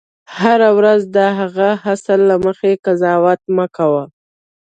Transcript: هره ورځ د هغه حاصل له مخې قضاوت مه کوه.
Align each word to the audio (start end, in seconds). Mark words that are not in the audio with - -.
هره 0.37 0.69
ورځ 0.77 1.01
د 1.15 1.17
هغه 1.39 1.69
حاصل 1.83 2.19
له 2.29 2.35
مخې 2.45 2.71
قضاوت 2.85 3.41
مه 3.55 3.65
کوه. 3.75 4.03